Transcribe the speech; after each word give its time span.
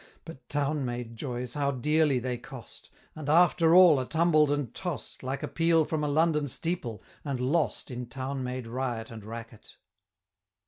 But 0.25 0.49
town 0.49 0.83
made 0.83 1.15
joys 1.15 1.53
how 1.53 1.69
dearly 1.69 2.17
they 2.17 2.35
cost; 2.39 2.89
And 3.15 3.29
after 3.29 3.75
all 3.75 3.99
are 3.99 4.05
tumbled 4.05 4.49
and 4.49 4.73
tost, 4.73 5.21
Like 5.21 5.43
a 5.43 5.47
peal 5.47 5.85
from 5.85 6.03
a 6.03 6.07
London 6.07 6.47
steeple, 6.47 7.03
and 7.23 7.39
lost 7.39 7.91
In 7.91 8.07
town 8.07 8.43
made 8.43 8.65
riot 8.65 9.11
and 9.11 9.23
racket. 9.23 9.75